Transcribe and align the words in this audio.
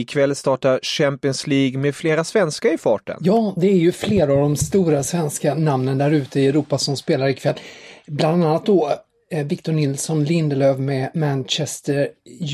Ikväll 0.00 0.34
startar 0.34 0.80
Champions 0.82 1.46
League 1.46 1.78
med 1.78 1.94
flera 1.94 2.24
svenskar 2.24 2.74
i 2.74 2.78
farten. 2.78 3.16
Ja, 3.20 3.54
det 3.56 3.66
är 3.66 3.76
ju 3.76 3.92
flera 3.92 4.32
av 4.32 4.38
de 4.38 4.56
stora 4.56 5.02
svenska 5.02 5.54
namnen 5.54 5.98
där 5.98 6.10
ute 6.10 6.40
i 6.40 6.46
Europa 6.46 6.78
som 6.78 6.96
spelar 6.96 7.28
ikväll. 7.28 7.54
Bland 8.06 8.44
annat 8.44 8.66
då 8.66 8.92
eh, 9.30 9.46
Victor 9.46 9.72
Nilsson 9.72 10.24
Lindelöf 10.24 10.78
med 10.78 11.10
Manchester 11.14 12.08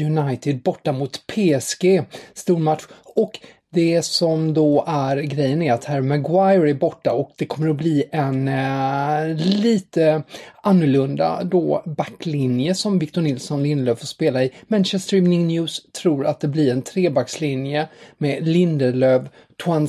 United 0.04 0.62
borta 0.62 0.92
mot 0.92 1.26
PSG. 1.26 2.02
Stor 2.34 2.58
match. 2.58 2.82
Och 3.04 3.40
det 3.72 4.02
som 4.04 4.54
då 4.54 4.84
är 4.86 5.16
grejen 5.16 5.62
är 5.62 5.72
att 5.72 5.84
Harry 5.84 6.02
Maguire 6.02 6.70
är 6.70 6.74
borta 6.74 7.12
och 7.12 7.32
det 7.36 7.46
kommer 7.46 7.68
att 7.68 7.76
bli 7.76 8.04
en 8.12 8.48
eh, 8.48 9.36
lite 9.36 10.22
annorlunda 10.62 11.44
då 11.44 11.82
backlinje 11.86 12.74
som 12.74 12.98
Victor 12.98 13.22
Nilsson 13.22 13.62
Lindelöf 13.62 13.98
får 13.98 14.06
spela 14.06 14.44
i. 14.44 14.52
Manchester 14.68 15.16
Evening 15.16 15.46
News 15.46 15.92
tror 15.92 16.26
att 16.26 16.40
det 16.40 16.48
blir 16.48 16.72
en 16.72 16.82
trebackslinje 16.82 17.88
med 18.18 18.48
Lindelöf, 18.48 19.22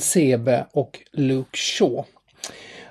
Sebe 0.00 0.66
och 0.72 0.98
Luke 1.12 1.56
Shaw. 1.56 2.04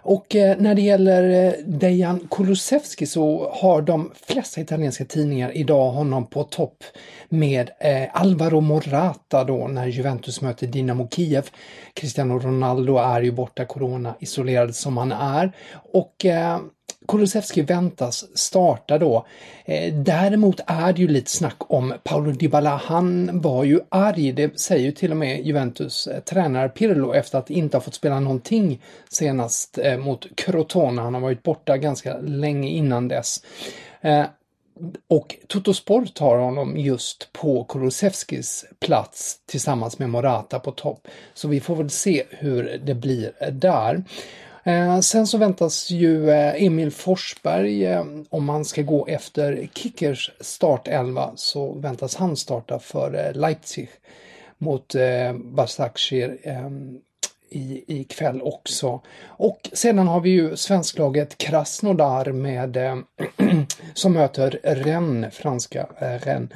Och 0.08 0.36
eh, 0.36 0.58
när 0.58 0.76
det 0.76 0.82
gäller 0.82 1.46
eh, 1.46 1.54
Dejan 1.66 2.28
Kulusevski 2.32 3.06
så 3.06 3.52
har 3.54 3.82
de 3.82 4.12
flesta 4.28 4.62
italienska 4.62 5.06
tidningar 5.06 5.58
idag 5.58 5.92
honom 5.92 6.26
på 6.26 6.44
topp 6.44 6.84
med 7.30 7.70
eh, 7.80 8.08
Alvaro 8.14 8.62
Morata 8.62 9.44
då 9.44 9.68
när 9.68 9.88
Juventus 9.88 10.42
möter 10.42 10.68
Dinamo 10.68 11.08
Kiev. 11.10 11.50
Cristiano 11.94 12.40
Ronaldo 12.40 12.98
är 12.98 13.22
ju 13.22 13.32
borta 13.32 13.66
corona 13.66 14.16
isolerad 14.20 14.76
som 14.76 14.98
han 14.98 15.12
är 15.12 15.52
och 15.94 16.26
Kulusevski 17.08 17.62
väntas 17.62 18.38
starta 18.38 18.98
då. 18.98 19.26
Eh, 19.66 19.94
däremot 19.94 20.60
är 20.68 20.94
det 20.94 21.02
ju 21.02 21.08
lite 21.08 21.32
snack 21.32 21.58
om 21.60 21.94
Paolo 22.04 22.32
Dybala. 22.32 22.82
Han 22.86 23.42
var 23.42 23.64
ju 23.64 23.80
arg, 23.90 24.32
det 24.32 24.60
säger 24.60 24.86
ju 24.86 24.92
till 24.92 25.12
och 25.12 25.18
med 25.18 25.46
Juventus 25.46 26.08
eh, 26.08 26.20
tränare 26.20 26.70
Pirlo 26.70 27.14
efter 27.14 27.38
att 27.38 27.50
inte 27.50 27.78
ha 27.78 27.82
fått 27.82 27.94
spela 27.94 28.20
någonting 28.20 28.82
senast 29.10 29.78
eh, 29.78 29.98
mot 29.98 30.28
Crotone. 30.36 31.02
Han 31.02 31.14
har 31.14 31.22
varit 31.22 31.44
borta 31.44 31.78
ganska 31.78 32.18
länge 32.18 32.70
innan 32.70 33.08
dess. 33.08 33.44
Och 35.08 35.36
Toto 35.48 35.74
Sport 35.74 36.20
har 36.20 36.38
honom 36.38 36.78
just 36.78 37.34
på 37.34 37.64
Kulusevskis 37.64 38.66
plats 38.80 39.40
tillsammans 39.46 40.00
med 40.00 40.10
Morata 40.10 40.60
på 40.60 40.72
topp. 40.72 41.08
Så 41.34 41.48
vi 41.48 41.60
får 41.60 41.76
väl 41.76 41.90
se 41.90 42.24
hur 42.30 42.82
det 42.86 42.96
blir 42.96 43.52
där. 43.52 44.04
Eh, 44.68 45.00
sen 45.00 45.28
så 45.28 45.38
väntas 45.38 45.90
ju 45.90 46.30
eh, 46.30 46.64
Emil 46.64 46.92
Forsberg, 46.92 47.86
eh, 47.86 48.06
om 48.30 48.46
man 48.46 48.66
ska 48.66 48.82
gå 48.82 49.08
efter 49.08 49.68
Kickers 49.74 50.32
startelva, 50.40 51.32
så 51.36 51.74
väntas 51.74 52.16
han 52.16 52.38
starta 52.38 52.80
för 52.80 53.34
Leipzig 53.34 53.90
mot 54.58 54.96
Basakshir 55.36 56.38
i, 57.50 57.84
i 57.88 58.04
kväll 58.04 58.42
också. 58.42 59.02
Och 59.26 59.70
sedan 59.74 60.08
har 60.08 60.22
vi 60.22 60.30
ju 60.30 60.58
svensklaget 60.58 61.38
Krasnodar 61.38 62.32
med 62.32 62.78
som 63.94 64.14
möter 64.14 64.60
Rennes, 64.64 65.36
franska 65.36 65.88
Rennes. 66.00 66.50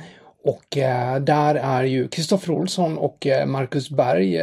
Och 0.43 0.65
där 1.21 1.55
är 1.55 1.83
ju 1.83 2.07
Kristoffer 2.07 2.51
Olsson 2.51 2.97
och 2.97 3.27
Marcus 3.45 3.89
Berg 3.89 4.41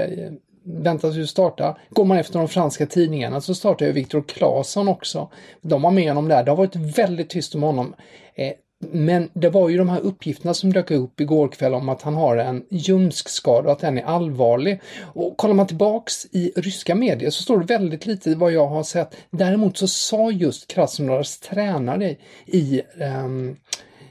väntas 0.69 1.15
ju 1.15 1.27
starta. 1.27 1.77
Går 1.91 2.05
man 2.05 2.19
efter 2.19 2.39
de 2.39 2.49
franska 2.49 2.87
tidningarna 2.87 3.41
så 3.41 3.55
startar 3.55 3.87
ju 3.87 3.93
Viktor 3.93 4.23
Claesson 4.23 4.89
också. 4.89 5.29
De 5.61 5.83
var 5.83 5.91
med 5.91 6.09
honom 6.09 6.29
där. 6.29 6.45
Det 6.45 6.51
har 6.51 6.57
varit 6.57 6.77
väldigt 6.77 7.31
tyst 7.31 7.55
om 7.55 7.63
honom. 7.63 7.95
Eh, 8.35 8.53
men 8.81 9.31
det 9.33 9.51
var 9.51 9.69
ju 9.69 9.79
de 9.79 9.89
här 9.89 10.01
uppgifterna 10.01 10.55
som 10.55 10.73
dök 10.73 10.91
upp 10.91 11.21
igår 11.21 11.49
kväll 11.49 11.75
om 11.75 11.89
att 11.89 12.03
han 12.03 12.15
har 12.15 12.37
en 12.37 12.65
ljumskskada 12.71 13.67
och 13.67 13.73
att 13.73 13.81
den 13.81 13.99
är 13.99 14.03
allvarlig. 14.03 14.81
Och 15.01 15.37
kollar 15.37 15.55
man 15.55 15.67
tillbaks 15.67 16.27
i 16.33 16.53
ryska 16.57 16.95
medier 16.95 17.31
så 17.31 17.43
står 17.43 17.59
det 17.59 17.65
väldigt 17.65 18.07
lite 18.07 18.35
vad 18.35 18.53
jag 18.53 18.67
har 18.67 18.83
sett. 18.83 19.17
Däremot 19.31 19.79
så 19.79 19.89
sa 19.89 20.31
just 20.31 20.69
Krasnodars 20.69 21.39
tränare 21.39 22.17
i 22.47 22.83
um, 23.25 23.57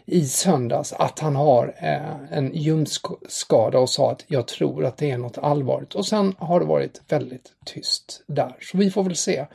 i 0.07 0.25
söndags 0.25 0.93
att 0.93 1.19
han 1.19 1.35
har 1.35 1.75
eh, 1.77 2.37
en 2.37 2.51
ljumskskada 2.53 3.79
och 3.79 3.89
sa 3.89 4.11
att 4.11 4.23
jag 4.27 4.47
tror 4.47 4.85
att 4.85 4.97
det 4.97 5.11
är 5.11 5.17
något 5.17 5.37
allvarligt. 5.37 5.95
Och 5.95 6.05
sen 6.05 6.35
har 6.37 6.59
det 6.59 6.65
varit 6.65 7.01
väldigt 7.07 7.51
tyst 7.65 8.23
där. 8.27 8.55
Så 8.61 8.77
vi 8.77 8.91
får 8.91 9.03
väl 9.03 9.15
se 9.15 9.45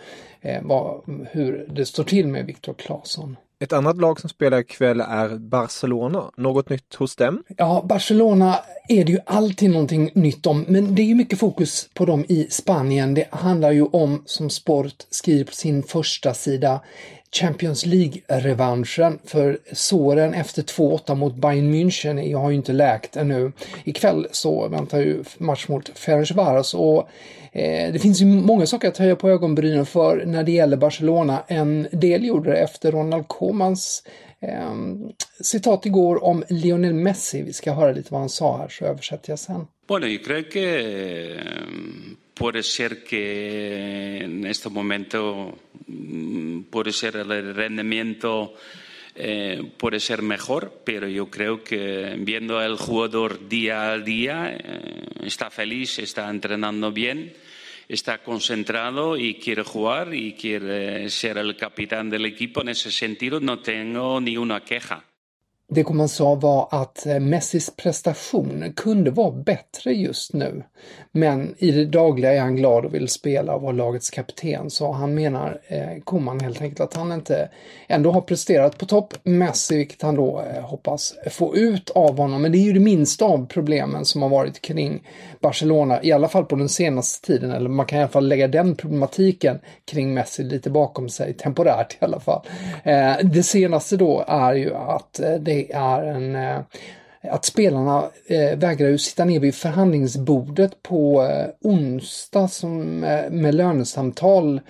eh, 0.41 0.63
vad, 0.63 1.03
hur 1.31 1.67
det 1.71 1.87
står 1.87 2.05
till 2.05 2.27
med 2.27 2.47
Viktor 2.47 2.75
Claesson. 2.75 3.37
Ett 3.63 3.73
annat 3.73 3.97
lag 3.97 4.21
som 4.21 4.31
spelar 4.31 4.59
ikväll 4.59 5.01
är 5.01 5.39
Barcelona. 5.39 6.31
Något 6.37 6.69
nytt 6.69 6.95
hos 6.95 7.17
dem? 7.17 7.45
Ja, 7.57 7.85
Barcelona 7.89 8.59
är 8.89 9.05
det 9.05 9.13
ju 9.13 9.19
alltid 9.27 9.71
någonting 9.71 10.11
nytt 10.15 10.47
om, 10.47 10.65
men 10.69 10.95
det 10.95 11.03
är 11.03 11.07
ju 11.07 11.15
mycket 11.15 11.39
fokus 11.39 11.89
på 11.95 12.05
dem 12.05 12.25
i 12.29 12.47
Spanien. 12.51 13.15
Det 13.15 13.29
handlar 13.31 13.71
ju 13.71 13.83
om, 13.83 14.23
som 14.27 14.51
Sport 14.51 15.07
skriver 15.11 15.45
på 15.45 15.53
sin 15.53 15.83
första 15.83 16.35
sida, 16.35 16.81
Champions 17.33 17.87
League-revanschen 17.87 19.19
för 19.25 19.59
såren 19.73 20.35
efter 20.35 20.63
2-8 20.63 21.15
mot 21.15 21.35
Bayern 21.35 21.75
München 21.75 22.35
har 22.35 22.51
ju 22.51 22.57
inte 22.57 22.73
läkt 22.73 23.17
ännu. 23.17 23.53
Ikväll 23.85 24.27
så 24.31 24.69
väntar 24.69 25.01
ju 25.01 25.25
match 25.39 25.69
mot 25.69 25.99
Ferencvaros 25.99 26.75
och 26.75 27.09
eh, 27.53 27.93
det 27.93 27.99
finns 27.99 28.21
ju 28.21 28.27
många 28.27 28.67
saker 28.67 28.89
att 28.89 28.99
höja 28.99 29.17
på 29.17 29.31
ögonbrynen 29.31 29.87
för 29.87 30.25
när 30.27 30.45
det 30.45 30.53
gäller 30.53 30.77
Barcelona. 30.77 31.45
En 31.49 31.89
del 31.93 32.25
gjorde 32.25 32.51
det 32.51 32.57
efter 32.57 32.93
Ronald 32.93 33.29
Komans 33.29 34.03
eh, 34.41 34.75
citat 35.41 35.87
igår 35.87 36.25
om 36.25 36.45
Lionel 36.49 36.95
Messi. 36.95 37.43
Vi 37.43 37.53
ska 37.53 37.73
höra 37.73 37.93
lite 37.93 38.13
vad 38.13 38.21
han 38.21 38.29
sa 38.29 38.59
här 38.59 38.69
så 38.69 38.85
översätter 38.85 39.31
jag 39.31 39.39
sen. 39.39 39.67
Bueno, 39.89 40.07
yo 40.07 40.19
creo 40.25 40.43
que 40.43 40.81
eh, 41.33 41.41
puede 42.35 42.63
ser 42.63 43.05
que 43.05 44.25
en 44.25 44.47
este 44.47 44.69
momento 44.69 45.53
mm, 45.89 46.52
puede 46.71 46.93
ser 46.93 47.17
el 47.17 47.55
rendimiento 47.55 48.55
eh, 49.15 49.63
puede 49.77 50.01
ser 50.01 50.23
mejor, 50.23 50.81
pero 50.85 51.07
yo 51.07 51.29
creo 51.29 51.63
que 51.63 52.17
viendo 52.19 52.59
al 52.59 52.79
jugador 52.79 53.47
día 53.47 53.93
a 53.93 53.99
día 53.99 54.57
eh, 54.57 55.05
está 55.23 55.51
feliz, 55.51 55.99
está 55.99 56.31
entrenando 56.31 56.93
bien, 56.93 57.35
está 57.89 58.23
concentrado 58.23 59.19
y 59.19 59.35
quiere 59.35 59.65
jugar 59.65 60.15
y 60.15 60.33
quiere 60.33 61.11
ser 61.11 61.37
el 61.37 61.57
capitán 61.57 62.09
del 62.09 62.25
equipo. 62.25 62.63
En 62.63 62.71
ese 62.71 62.91
sentido 62.91 63.39
no 63.39 63.59
tengo 63.59 64.19
ni 64.19 64.39
una 64.39 64.65
queja. 64.65 65.05
Det 65.69 65.89
man 65.89 66.09
sa 66.09 66.35
var 66.35 66.69
att 66.71 67.07
eh, 67.07 67.21
Messis 67.21 67.77
prestation 67.77 68.73
kunde 68.77 69.11
vara 69.11 69.31
bättre 69.31 69.93
just 69.93 70.33
nu. 70.33 70.63
Men 71.13 71.55
i 71.59 71.71
det 71.71 71.85
dagliga 71.85 72.33
är 72.33 72.41
han 72.41 72.57
glad 72.57 72.85
och 72.85 72.95
vill 72.95 73.09
spela 73.09 73.55
och 73.55 73.63
vara 73.63 73.73
lagets 73.73 74.11
kapten. 74.11 74.71
Så 74.71 74.93
han 74.93 75.15
menar, 75.15 75.61
eh, 75.67 76.03
Koman 76.05 76.41
helt 76.41 76.63
enkelt, 76.63 76.81
att 76.81 76.95
han 76.95 77.13
inte 77.13 77.49
ändå 77.89 78.11
har 78.11 78.21
presterat 78.21 78.79
på 78.79 78.87
topp. 78.87 79.15
Messi, 79.23 79.77
vilket 79.77 80.03
han 80.03 80.15
då 80.15 80.41
eh, 80.41 80.63
hoppas 80.63 81.15
få 81.31 81.57
ut 81.57 81.91
av 81.91 82.17
honom. 82.19 82.43
Men 82.43 82.53
det 82.53 82.59
är 82.59 82.63
ju 82.63 82.73
det 82.73 82.81
minsta 82.81 83.25
av 83.25 83.47
problemen 83.47 84.05
som 84.05 84.23
har 84.23 84.29
varit 84.29 84.63
kring 84.63 85.09
Barcelona, 85.41 86.03
i 86.03 86.13
alla 86.13 86.29
fall 86.29 86.45
på 86.45 86.57
den 86.57 86.69
senaste 86.69 87.27
tiden. 87.27 87.51
Eller 87.51 87.69
man 87.69 87.87
kan 87.87 87.99
i 87.99 88.03
alla 88.03 88.11
fall 88.11 88.29
lägga 88.29 88.49
den 88.49 88.77
problematiken 88.77 89.61
kring 89.85 90.15
Messi 90.15 90.43
lite 90.43 90.71
bakom 90.71 91.09
sig, 91.09 91.35
temporärt 91.35 91.93
i 91.93 92.05
alla 92.05 92.21
fall. 92.21 92.41
Eh, 92.85 93.17
det 93.23 93.43
senaste 93.43 93.97
då 93.97 94.25
är 94.29 94.55
ju 94.55 94.75
att 94.75 95.21
eh, 95.21 95.35
det 95.35 95.62
det 95.69 95.73
är 95.73 96.03
en 96.03 96.37
eh, 96.37 96.61
att 97.31 97.45
spelarna 97.45 98.05
eh, 98.27 98.59
vägrar 98.59 98.89
ju 98.89 98.99
sitta 98.99 99.25
ner 99.25 99.41
vid 99.41 99.55
förhandlingsbordet 99.55 100.83
på 100.83 101.23
eh, 101.23 101.47
onsdag 101.61 102.49
som, 102.49 103.05
eh, 103.05 103.31
med 103.31 103.55
lönesamtal. 103.55 104.57
Eh, 104.57 104.63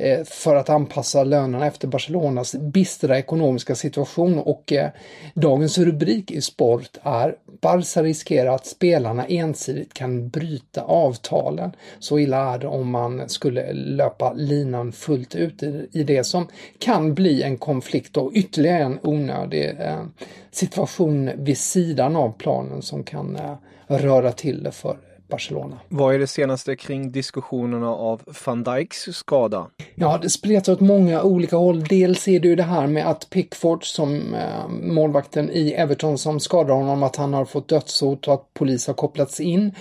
Eh, 0.00 0.24
för 0.24 0.56
att 0.56 0.68
anpassa 0.68 1.24
lönerna 1.24 1.66
efter 1.66 1.88
Barcelonas 1.88 2.54
bistra 2.54 3.18
ekonomiska 3.18 3.74
situation 3.74 4.38
och 4.38 4.72
eh, 4.72 4.88
dagens 5.34 5.78
rubrik 5.78 6.30
i 6.30 6.40
Sport 6.40 6.98
är 7.02 7.36
Barca 7.60 8.02
riskerar 8.02 8.54
att 8.54 8.66
spelarna 8.66 9.26
ensidigt 9.26 9.94
kan 9.94 10.28
bryta 10.28 10.82
avtalen. 10.82 11.72
Så 11.98 12.18
illa 12.18 12.54
är 12.54 12.58
det 12.58 12.66
om 12.66 12.90
man 12.90 13.28
skulle 13.28 13.72
löpa 13.72 14.32
linan 14.32 14.92
fullt 14.92 15.34
ut 15.34 15.62
i 15.92 16.02
det 16.02 16.24
som 16.24 16.46
kan 16.78 17.14
bli 17.14 17.42
en 17.42 17.58
konflikt 17.58 18.16
och 18.16 18.32
ytterligare 18.34 18.82
en 18.82 18.98
onödig 19.02 19.76
eh, 19.78 20.04
situation 20.50 21.30
vid 21.36 21.58
sidan 21.58 22.16
av 22.16 22.32
planen 22.32 22.82
som 22.82 23.04
kan 23.04 23.38
röra 23.86 24.32
till 24.32 24.62
det 24.62 24.72
för 24.72 24.96
Barcelona. 25.30 25.78
Vad 25.88 26.14
är 26.14 26.18
det 26.18 26.26
senaste 26.26 26.76
kring 26.76 27.12
diskussionerna 27.12 27.88
av 27.88 28.22
van 28.46 28.64
Dijks 28.64 29.08
skada? 29.12 29.66
Ja, 29.94 30.18
det 30.22 30.30
spretar 30.30 30.72
åt 30.72 30.80
många 30.80 31.22
olika 31.22 31.56
håll. 31.56 31.84
Dels 31.84 32.28
är 32.28 32.40
det 32.40 32.48
ju 32.48 32.56
det 32.56 32.62
här 32.62 32.86
med 32.86 33.10
att 33.10 33.30
Pickford 33.30 33.84
som 33.84 34.34
eh, 34.34 34.68
målvakten 34.68 35.50
i 35.50 35.72
Everton 35.72 36.18
som 36.18 36.40
skadar 36.40 36.74
honom, 36.74 37.02
att 37.02 37.16
han 37.16 37.34
har 37.34 37.44
fått 37.44 37.68
dödshot 37.68 38.28
och 38.28 38.34
att 38.34 38.54
polis 38.54 38.86
har 38.86 38.94
kopplats 38.94 39.40
in. 39.40 39.74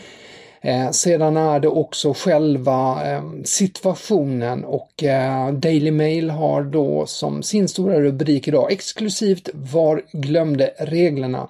Eh, 0.62 0.92
sedan 0.92 1.38
är 1.38 1.60
det 1.60 1.68
också 1.68 2.14
själva 2.14 3.12
eh, 3.12 3.24
situationen 3.44 4.66
och 4.66 5.04
eh, 5.04 5.54
Daily 5.54 5.92
Mail 5.92 6.30
har 6.30 6.64
då 6.64 7.06
som 7.06 7.44
sin 7.44 7.68
stora 7.68 8.02
rubrik 8.02 8.48
idag 8.48 8.72
exklusivt 8.72 9.50
Var 9.54 10.02
glömde 10.12 10.74
reglerna? 10.78 11.48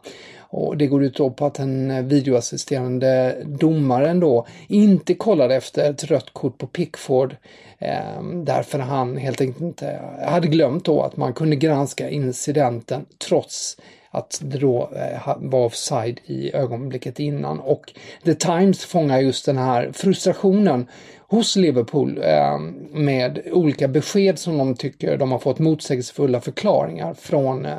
Och 0.52 0.78
det 0.78 0.88
går 0.88 1.04
ut 1.04 1.18
på 1.18 1.46
att 1.46 1.54
den 1.54 2.08
videoassisterande 2.08 3.38
domaren 3.46 4.20
då 4.20 4.48
inte 4.68 5.14
kollade 5.14 5.56
efter 5.56 5.90
ett 5.90 6.04
rött 6.04 6.34
kort 6.34 6.58
på 6.58 6.68
Pickford 6.68 7.36
eh, 7.78 8.24
därför 8.34 8.80
han 8.80 9.18
helt 9.18 9.42
enkelt 9.42 9.62
inte 9.62 10.00
hade 10.26 10.48
glömt 10.48 10.86
då 10.86 11.02
att 11.02 11.18
man 11.18 11.34
kunde 11.34 11.56
granska 11.56 12.10
incidenten 12.10 13.06
trots 13.28 13.78
att 14.12 14.42
det 14.44 14.58
då 14.58 14.90
eh, 14.96 15.38
var 15.38 15.66
offside 15.66 16.20
i 16.26 16.56
ögonblicket 16.56 17.20
innan. 17.20 17.60
Och 17.60 17.94
The 18.26 18.34
Times 18.36 18.86
fångar 18.86 19.20
just 19.20 19.46
den 19.46 19.58
här 19.58 19.92
frustrationen 19.94 20.88
hos 21.28 21.56
Liverpool 21.56 22.22
eh, 22.24 22.60
med 22.92 23.40
olika 23.52 23.88
besked 23.88 24.40
som 24.40 24.58
de 24.58 24.76
tycker 24.76 25.18
de 25.18 25.32
har 25.32 25.40
fått 25.40 25.60
motsägelsefulla 25.60 26.42
förklaringar 26.42 27.14
från 27.14 27.66
eh, 27.66 27.78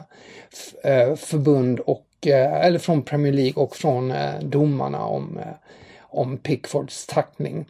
eh 0.84 1.14
förbund 1.16 1.80
och 1.80 2.06
Eh, 2.26 2.64
eller 2.66 2.78
från 2.78 3.02
Premier 3.02 3.32
League 3.32 3.62
och 3.62 3.76
från 3.76 4.10
eh, 4.10 4.40
domarna 4.40 5.04
om, 5.04 5.38
eh, 5.38 5.54
om 6.00 6.38
Pickfords 6.38 7.06
tackling. 7.06 7.64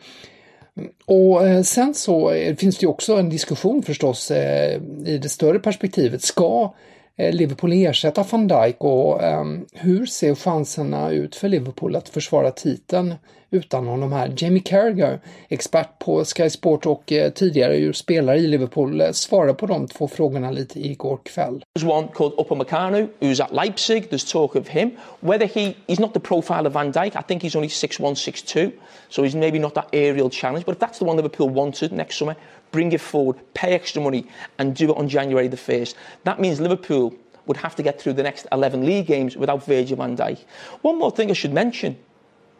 Och 1.04 1.66
sen 1.66 1.94
så 1.94 2.30
finns 2.58 2.78
det 2.78 2.84
ju 2.84 2.88
också 2.88 3.14
en 3.14 3.30
diskussion 3.30 3.82
förstås 3.82 4.30
i 4.30 5.18
det 5.22 5.28
större 5.28 5.58
perspektivet. 5.58 6.22
Ska 6.22 6.74
Eh, 7.20 7.32
Liverpool 7.32 7.72
ersätta 7.72 8.24
van 8.30 8.48
Dijk 8.48 8.76
och 8.78 9.22
ehm, 9.22 9.66
hur 9.72 10.06
ser 10.06 10.34
chanserna 10.34 11.10
ut 11.10 11.36
för 11.36 11.48
Liverpool 11.48 11.96
att 11.96 12.08
försvara 12.08 12.50
titeln 12.50 13.14
utan 13.50 13.86
honom 13.86 14.12
här. 14.12 14.32
Jamie 14.36 14.62
Carragher, 14.62 15.20
expert 15.48 15.98
på 15.98 16.24
Sky 16.24 16.50
Sport 16.50 16.86
och 16.86 17.12
eh, 17.12 17.30
tidigare 17.30 17.76
ju 17.76 17.92
spelare 17.92 18.36
i 18.36 18.46
Liverpool, 18.46 19.00
eh, 19.00 19.10
svarade 19.10 19.54
på 19.54 19.66
de 19.66 19.88
två 19.88 20.08
frågorna 20.08 20.50
lite 20.50 20.86
igår 20.86 21.18
kväll. 21.24 21.62
There's 21.78 21.90
one 21.90 22.08
called 22.14 22.32
Upamecano 22.32 23.06
who's 23.20 23.42
at 23.44 23.52
Leipzig. 23.52 24.08
There's 24.10 24.32
talk 24.32 24.56
of 24.56 24.68
him. 24.68 24.90
Whether 25.20 25.46
he 25.46 25.74
he's 25.86 26.00
not 26.00 26.14
the 26.14 26.20
profile 26.20 26.66
of 26.66 26.72
Van 26.72 26.92
Dijk. 26.92 27.16
I 27.16 27.22
think 27.28 27.42
he's 27.42 27.56
only 27.56 27.68
6'1", 27.68 28.14
6'2", 28.14 28.70
so 29.08 29.22
he's 29.22 29.38
maybe 29.38 29.58
not 29.58 29.74
that 29.74 29.88
aerial 29.92 30.30
challenge. 30.30 30.64
But 30.64 30.72
if 30.74 30.80
that's 30.80 30.98
the 30.98 31.04
one 31.04 31.16
Liverpool 31.16 31.48
wanted 31.54 31.92
next 31.92 32.18
summer, 32.18 32.34
bring 32.72 32.92
it 32.92 33.00
forward, 33.00 33.36
pay 33.54 33.72
extra 33.72 34.02
money, 34.02 34.26
and 34.58 34.74
do 34.74 34.90
it 34.90 34.96
on 34.96 35.08
January 35.08 35.48
the 35.48 35.56
1st. 35.56 35.94
That 36.24 36.40
means 36.40 36.60
Liverpool 36.60 37.14
would 37.46 37.56
have 37.56 37.74
to 37.76 37.82
get 37.82 38.00
through 38.00 38.12
the 38.12 38.22
next 38.22 38.46
11 38.52 38.84
league 38.86 39.06
games 39.06 39.36
without 39.36 39.64
Virgil 39.64 39.96
van 39.96 40.16
Dijk. 40.16 40.38
One 40.82 40.98
more 40.98 41.10
thing 41.10 41.30
I 41.30 41.34
should 41.34 41.52
mention 41.52 41.96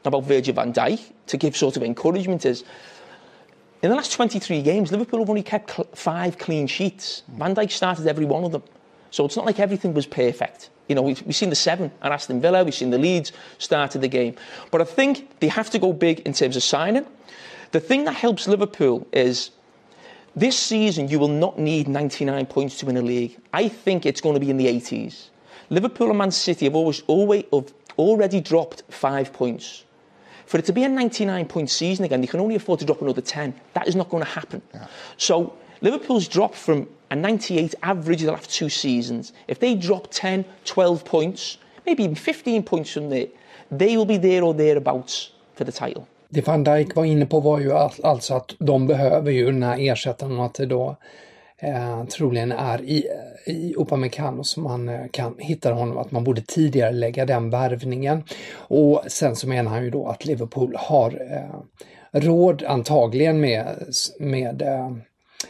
about 0.05 0.25
Virgil 0.25 0.55
van 0.55 0.73
Dijk 0.73 1.13
to 1.29 1.37
give 1.37 1.57
sort 1.57 1.77
of 1.77 1.83
encouragement 1.83 2.45
is 2.45 2.65
in 3.83 3.89
the 3.89 3.97
last 3.97 4.13
23 4.13 4.63
games, 4.63 4.91
Liverpool 4.91 5.21
have 5.21 5.31
only 5.31 5.43
kept 5.43 5.71
cl- 5.71 5.89
five 5.95 6.37
clean 6.39 6.67
sheets. 6.67 7.23
Van 7.29 7.55
Dijk 7.55 7.71
started 7.71 8.07
every 8.07 8.27
one 8.27 8.45
of 8.45 8.53
them. 8.53 8.63
So 9.11 9.25
it's 9.25 9.37
not 9.37 9.47
like 9.47 9.59
everything 9.59 9.95
was 9.95 10.07
perfect. 10.07 10.71
You 10.89 10.95
know, 10.95 11.03
we've, 11.03 11.23
we've 11.23 11.37
seen 11.37 11.51
the 11.51 11.57
seven 11.57 11.91
at 12.03 12.13
Aston 12.13 12.41
Villa, 12.41 12.65
we've 12.65 12.75
seen 12.75 12.91
the 12.91 12.99
Leeds 12.99 13.33
started 13.59 14.01
the 14.01 14.09
game. 14.09 14.35
But 14.71 14.81
I 14.81 14.85
think 14.85 15.41
they 15.41 15.49
have 15.49 15.71
to 15.71 15.79
go 15.79 15.93
big 15.93 16.21
in 16.21 16.33
terms 16.33 16.57
of 16.57 16.63
signing. 16.63 17.07
The 17.71 17.81
thing 17.81 18.05
that 18.05 18.15
helps 18.15 18.49
Liverpool 18.49 19.07
is 19.13 19.51
this 20.37 20.59
season 20.59 21.09
you 21.09 21.19
will 21.19 21.29
not 21.29 21.59
need 21.59 21.89
99 21.89 22.47
points 22.47 22.79
to 22.79 22.87
win 22.87 22.97
a 22.97 23.03
league. 23.03 23.37
I 23.53 23.69
think 23.69 24.07
it's 24.07 24.21
going 24.21 24.35
to 24.35 24.41
be 24.41 24.51
in 24.51 24.57
the 24.57 24.67
80s. 24.67 25.29
Liverpool 25.71 26.09
and 26.09 26.19
Man 26.19 26.31
City 26.31 26.67
have 26.67 26.75
always, 26.75 27.03
always 27.07 27.45
have 27.53 27.73
already 27.99 28.41
dropped 28.41 28.83
five 28.89 29.33
points. 29.33 29.85
For 30.47 30.59
it 30.59 30.65
to 30.65 30.73
be 30.73 30.83
a 30.83 30.89
99 30.89 31.47
point 31.47 31.71
season 31.71 32.05
again, 32.05 32.21
they 32.21 32.27
can 32.27 32.41
only 32.41 32.57
afford 32.57 32.81
to 32.81 32.85
drop 32.85 33.03
another 33.03 33.21
10. 33.21 33.55
That 33.75 33.87
is 33.87 33.95
not 33.95 34.09
going 34.09 34.25
to 34.25 34.29
happen. 34.29 34.63
Yeah. 34.75 34.87
So 35.17 35.55
Liverpool's 35.81 36.27
dropped 36.27 36.57
from 36.57 36.89
a 37.11 37.17
98 37.17 37.75
average 37.83 38.23
the 38.23 38.33
last 38.33 38.51
two 38.51 38.69
seasons. 38.69 39.33
If 39.49 39.61
they 39.61 39.75
drop 39.75 40.09
10, 40.11 40.45
12 40.65 41.05
points, 41.05 41.59
maybe 41.87 42.05
even 42.05 42.17
15 42.17 42.63
points 42.65 42.93
from 42.93 43.11
there, 43.11 43.27
they 43.71 43.97
will 43.97 44.05
be 44.05 44.17
there 44.17 44.43
or 44.43 44.55
thereabouts 44.55 45.31
for 45.55 45.65
the 45.65 45.73
title. 45.73 46.09
Det 46.33 46.47
van 46.47 46.65
Dijk 46.65 46.97
var 46.97 47.05
inne 47.05 47.27
på 47.27 47.41
var 47.41 47.61
ju 47.61 47.73
alltså 48.03 48.35
att 48.35 48.55
de 48.59 48.87
behöver 48.87 49.31
ju 49.31 49.47
den 49.47 49.63
här 49.63 49.77
ersättaren 49.81 50.39
och 50.39 50.45
att 50.45 50.55
det 50.55 50.67
då 50.67 50.97
eh, 51.59 52.05
troligen 52.05 52.53
är 52.53 52.83
i, 52.83 53.07
i 53.47 53.75
Upamecano 53.75 54.45
som 54.45 54.63
man 54.63 54.89
eh, 54.89 55.07
kan 55.11 55.35
hitta 55.39 55.73
honom, 55.73 55.99
att 55.99 56.11
man 56.11 56.25
borde 56.25 56.43
tidigare 56.43 56.93
lägga 56.93 57.27
den 57.27 57.51
värvningen. 57.51 58.25
Och 58.53 59.03
sen 59.07 59.37
så 59.37 59.49
menar 59.49 59.71
han 59.71 59.85
ju 59.85 59.91
då 59.91 60.07
att 60.07 60.25
Liverpool 60.25 60.77
har 60.79 61.11
eh, 61.31 62.21
råd 62.21 62.63
antagligen 62.63 63.41
med, 63.41 63.67
med 64.19 64.63
eh, 64.63 64.91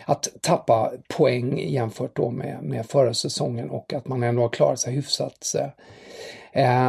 att 0.05 0.29
tappa 0.41 0.93
poäng 1.09 1.59
jämfört 1.59 2.17
då 2.17 2.31
med, 2.31 2.59
med 2.63 2.87
förra 2.87 3.15
säsongen 3.15 3.71
och 3.71 3.93
att 3.93 4.09
man 4.09 4.23
ändå 4.23 4.43
har 4.43 4.49
klarat 4.49 4.79
sig 4.79 4.95
hyfsat. 4.95 5.55
Eh, 5.59 5.69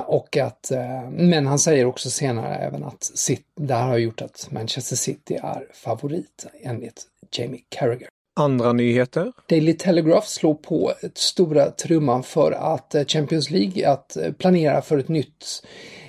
och 0.06 0.38
att, 0.38 0.72
eh, 0.72 1.10
men 1.10 1.48
han 1.48 1.60
säger 1.60 1.86
också 1.86 2.10
senare 2.10 2.56
även 2.56 2.84
att 2.84 3.04
City, 3.04 3.44
det 3.56 3.74
här 3.74 3.88
har 3.88 3.98
gjort 3.98 4.22
att 4.22 4.48
Manchester 4.52 4.96
City 4.96 5.36
är 5.36 5.68
favorit 5.74 6.48
enligt 6.64 7.04
Jamie 7.32 7.62
Carragher. 7.70 8.08
Andra 8.36 8.74
nyheter? 8.74 9.32
Daily 9.50 9.74
Telegraph 9.74 10.28
slår 10.28 10.54
på 10.54 10.94
ett 11.02 11.18
stora 11.18 11.72
trumman 11.72 12.24
för 12.24 12.52
att 12.52 12.96
eh, 12.96 13.06
Champions 13.06 13.50
League 13.50 13.90
att 13.90 14.18
eh, 14.18 14.32
planera 14.32 14.82
för 14.82 14.98
ett 14.98 15.08
nytt 15.08 15.64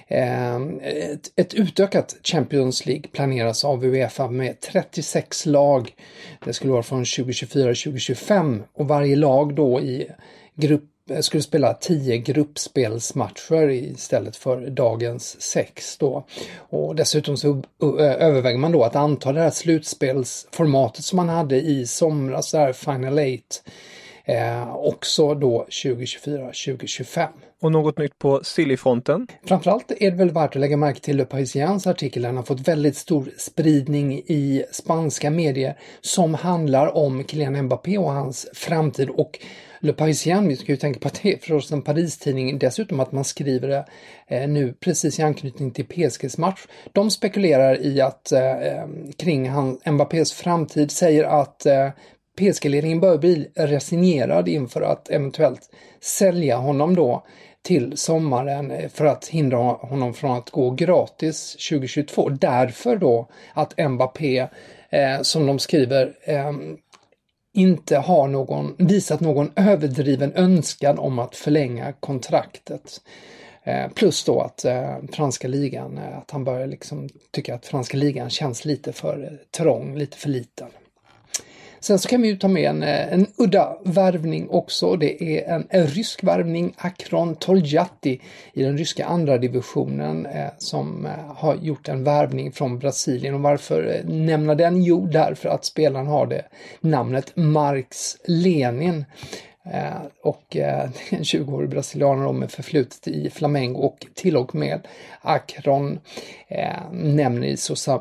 eh, 0.09 0.57
ett, 0.83 1.33
ett, 1.37 1.55
utökat 1.55 2.17
Champions 2.23 2.87
League 2.87 3.05
planeras 3.13 3.65
av 3.65 3.85
Uefa 3.85 4.31
med 4.31 4.61
36 4.61 5.47
lag. 5.47 5.95
Det 6.45 6.53
skulle 6.53 6.73
vara 6.73 6.83
från 6.83 7.05
2024-2025 7.05 8.63
och 8.73 8.89
varje 8.89 9.17
lag 9.17 9.55
då 9.55 9.81
i 9.81 10.11
grupp 10.55 10.92
skulle 11.21 11.43
spela 11.43 11.75
tio 11.75 12.19
gruppspelsmatcher 12.19 13.71
istället 13.71 14.37
för 14.37 14.71
dagens 14.71 15.41
sex 15.41 15.99
då. 15.99 16.27
Och 16.59 16.97
dessutom 16.97 17.37
så 17.37 17.63
överväger 17.99 18.59
man 18.59 18.73
då 18.73 18.85
att 18.85 18.97
anta 18.97 19.33
det 19.33 19.41
här 19.41 19.51
slutspelsformatet 19.51 21.05
som 21.05 21.17
man 21.17 21.29
hade 21.29 21.61
i 21.61 21.87
somras, 21.87 22.51
där 22.51 22.73
Final 22.73 23.19
Eight 23.19 23.63
eh, 24.25 24.77
också 24.77 25.35
då 25.35 25.67
2024-2025. 25.71 27.29
Och 27.63 27.73
något 27.73 27.99
nytt 27.99 28.19
på 28.19 28.41
Sillyfronten? 28.45 29.27
Framförallt 29.47 29.91
är 29.91 30.11
det 30.11 30.17
väl 30.17 30.31
värt 30.31 30.57
att 30.57 30.61
lägga 30.61 30.77
märke 30.77 31.01
till 31.01 31.17
Le 31.17 31.25
Parisiens 31.25 31.87
artikel. 31.87 32.23
Den 32.23 32.37
har 32.37 32.43
fått 32.43 32.69
väldigt 32.69 32.97
stor 32.97 33.31
spridning 33.39 34.19
i 34.19 34.65
spanska 34.73 35.31
medier 35.31 35.79
som 36.01 36.35
handlar 36.35 36.97
om 36.97 37.25
Kylian 37.25 37.63
Mbappé 37.63 37.99
och 37.99 38.13
hans 38.13 38.47
framtid 38.55 39.11
och 39.11 39.39
Le 39.85 39.93
Parisien, 39.93 40.49
vi 40.49 40.57
ska 40.57 40.73
ju 40.73 40.77
tänka 40.77 41.01
på 41.01 41.09
att 41.09 41.21
det 41.23 41.33
är 41.33 41.39
förstås 41.39 41.73
en 41.73 41.83
Paris-tidning, 41.83 42.59
dessutom 42.59 43.01
att 43.01 43.13
man 43.13 43.25
skriver 43.25 43.69
det 43.69 43.85
eh, 44.27 44.49
nu 44.49 44.73
precis 44.73 45.19
i 45.19 45.23
anknytning 45.23 45.71
till 45.71 45.85
PSGs 45.85 46.39
match. 46.39 46.67
De 46.93 47.11
spekulerar 47.11 47.81
i 47.87 48.01
att 48.01 48.33
eh, 48.33 48.51
eh, 48.51 48.87
kring 49.19 49.49
han, 49.49 49.79
Mbappés 49.87 50.33
framtid, 50.33 50.91
säger 50.91 51.25
att 51.25 51.67
eh, 51.67 51.89
PSG-ledningen 52.39 53.01
bör 53.01 53.19
bli 53.19 53.49
resignerad 53.55 54.49
inför 54.49 54.83
att 54.83 55.11
eventuellt 55.11 55.71
sälja 56.01 56.57
honom 56.57 56.95
då 56.95 57.27
till 57.63 57.97
sommaren 57.97 58.71
eh, 58.71 58.89
för 58.89 59.05
att 59.05 59.29
hindra 59.29 59.59
honom 59.59 60.15
från 60.15 60.39
att 60.39 60.51
gå 60.51 60.71
gratis 60.71 61.57
2022. 61.71 62.29
Därför 62.29 62.97
då 62.97 63.29
att 63.55 63.91
Mbappé, 63.91 64.39
eh, 64.91 65.23
som 65.23 65.47
de 65.47 65.59
skriver, 65.59 66.13
eh, 66.25 66.53
inte 67.53 67.97
har 67.97 68.29
någon, 68.29 68.75
visat 68.79 69.21
någon 69.21 69.51
överdriven 69.57 70.33
önskan 70.35 70.99
om 70.99 71.19
att 71.19 71.37
förlänga 71.37 71.93
kontraktet. 71.93 73.01
Eh, 73.63 73.89
plus 73.89 74.25
då 74.25 74.41
att 74.41 74.65
eh, 74.65 74.97
franska 75.13 75.49
ligan, 75.49 75.99
eh, 75.99 76.19
att 76.19 76.31
han 76.31 76.45
börjar 76.45 76.67
liksom 76.67 77.09
tycka 77.31 77.55
att 77.55 77.67
franska 77.67 77.97
ligan 77.97 78.31
känns 78.31 78.65
lite 78.65 78.93
för 78.93 79.25
eh, 79.25 79.39
trång, 79.51 79.99
lite 79.99 80.17
för 80.17 80.29
liten. 80.29 80.69
Sen 81.83 81.99
så 81.99 82.09
kan 82.09 82.23
vi 82.23 82.29
ju 82.29 82.37
ta 82.37 82.49
med 82.49 82.71
en, 82.71 82.83
eh, 82.83 83.13
en 83.13 83.27
udda 83.37 83.77
värvning 83.85 84.49
också. 84.51 84.97
Det 84.97 85.23
är 85.23 85.55
en, 85.55 85.67
en 85.71 85.87
rysk 85.87 86.25
värvning, 86.25 86.75
Akron 86.77 87.35
Toljatti 87.35 88.21
i 88.53 88.63
den 88.63 88.79
ryska 88.79 89.07
andra 89.07 89.39
divisionen 89.39 90.27
eh, 90.27 90.49
som 90.59 91.07
eh, 91.07 91.13
har 91.37 91.57
gjort 91.57 91.89
en 91.89 92.05
värvning 92.05 92.53
från 92.53 92.79
Brasilien. 92.79 93.35
Och 93.35 93.41
varför 93.41 93.95
eh, 93.95 94.11
nämna 94.11 94.55
den? 94.55 94.83
Jo, 94.83 95.07
därför 95.07 95.49
att 95.49 95.65
spelaren 95.65 96.07
har 96.07 96.27
det 96.27 96.45
namnet 96.81 97.33
Marx 97.37 98.17
Lenin. 98.25 99.05
Eh, 99.65 100.03
och 100.23 100.57
eh, 100.57 100.91
en 101.11 101.23
20-årig 101.23 101.71
brasilianare 101.71 102.33
med 102.33 102.51
förflutet 102.51 103.09
i 103.09 103.31
Flamengo 103.31 103.79
och 103.79 104.07
till 104.15 104.37
och 104.37 104.55
med 104.55 104.89
Akron 105.21 106.01
eh, 106.49 106.91
nämner 106.93 107.47
i 107.47 107.57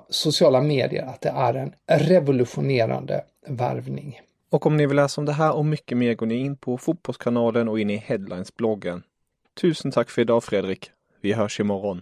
sociala 0.09 0.61
medier 0.61 1.05
att 1.05 1.21
det 1.21 1.29
är 1.29 1.53
en 1.53 1.73
revolutionerande 1.87 3.23
värvning. 3.47 4.21
Och 4.49 4.65
om 4.65 4.77
ni 4.77 4.85
vill 4.85 4.95
läsa 4.95 5.21
om 5.21 5.25
det 5.25 5.33
här 5.33 5.55
och 5.55 5.65
mycket 5.65 5.97
mer 5.97 6.13
går 6.13 6.25
ni 6.25 6.35
in 6.35 6.57
på 6.57 6.77
Fotbollskanalen 6.77 7.67
och 7.67 7.79
in 7.79 7.89
i 7.89 7.97
Headlines-bloggen. 7.97 9.03
Tusen 9.61 9.91
tack 9.91 10.09
för 10.09 10.21
idag 10.21 10.43
Fredrik. 10.43 10.91
Vi 11.21 11.33
hörs 11.33 11.59
imorgon. 11.59 12.01